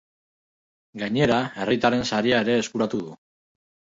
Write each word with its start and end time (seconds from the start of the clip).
Gainera, 1.01 1.35
herritarren 1.65 2.03
saria 2.11 2.39
ere 2.45 2.57
eskuratu 2.63 3.03
du. 3.05 3.13